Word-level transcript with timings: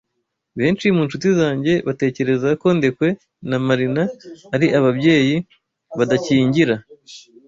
Benshi 0.57 0.85
mu 0.95 1.01
nshuti 1.07 1.27
zanjye 1.39 1.73
batekereza 1.87 2.49
ko 2.61 2.67
Ndekwe 2.77 3.07
na 3.49 3.57
Marina 3.67 4.03
ari 4.55 4.67
ababyeyi 4.79 5.35
badakingira. 5.97 6.75